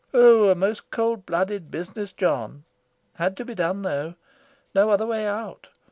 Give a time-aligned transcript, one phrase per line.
[0.15, 2.63] Oh, a most cold blooded business, John!
[3.17, 4.15] Had to be done, though.
[4.73, 5.67] No other way out.